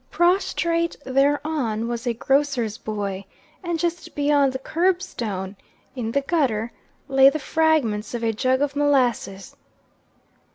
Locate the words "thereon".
1.05-1.87